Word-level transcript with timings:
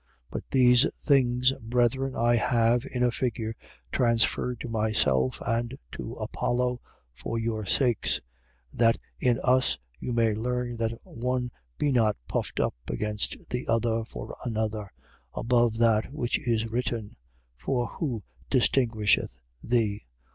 4:6. 0.31 0.31
But 0.31 0.43
these 0.49 0.95
things, 0.95 1.53
brethren, 1.61 2.15
I 2.15 2.35
have 2.35 2.87
in 2.91 3.03
a 3.03 3.11
figure 3.11 3.55
transferred 3.91 4.59
to 4.61 4.67
myself 4.67 5.39
and 5.45 5.77
to 5.91 6.13
Apollo, 6.15 6.81
for 7.13 7.37
your 7.37 7.67
sakes: 7.67 8.19
that 8.73 8.97
in 9.19 9.39
us 9.43 9.77
you 9.99 10.11
may 10.11 10.33
learn 10.33 10.77
that 10.77 10.99
one 11.03 11.51
be 11.77 11.91
not 11.91 12.17
puffed 12.27 12.59
up 12.59 12.73
against 12.87 13.37
the 13.51 13.67
other 13.67 14.03
for 14.03 14.35
another, 14.43 14.91
above 15.35 15.77
that 15.77 16.11
which 16.11 16.39
is 16.47 16.65
written. 16.67 17.09
4:7. 17.09 17.13
For 17.59 17.85
who 17.89 18.23
distinguisheth 18.49 19.37
thee? 19.61 20.07